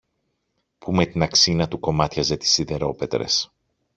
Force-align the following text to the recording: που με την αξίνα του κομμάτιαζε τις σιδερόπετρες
που 0.79 0.91
με 0.91 1.05
την 1.05 1.21
αξίνα 1.21 1.67
του 1.67 1.79
κομμάτιαζε 1.79 2.37
τις 2.37 2.51
σιδερόπετρες 2.51 3.51